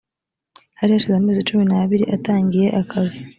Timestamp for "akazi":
2.81-3.19